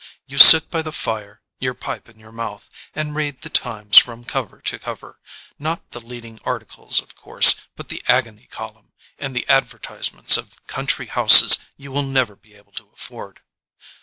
[0.25, 4.23] You sit by the fire, your pipe in your mouth, and read the Times from
[4.25, 5.19] cover to cover,
[5.59, 11.05] not the leading articles of course but the agony column and the advertisements of country
[11.05, 13.41] houses you will never be able to afford.